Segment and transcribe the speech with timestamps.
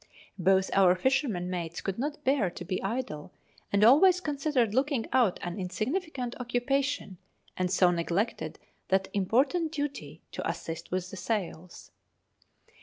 [0.39, 3.33] Both our fishermen mates could not bear to be idle,
[3.71, 7.19] and always considered looking out an insignificant occupation,
[7.55, 11.91] and so neglected that important duty to assist with the sails.